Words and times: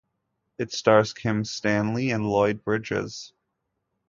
It 0.57 0.71
stars 0.73 1.13
Kim 1.13 1.45
Stanley 1.45 2.09
and 2.09 2.25
Lloyd 2.27 2.63
Bridges. 2.63 3.33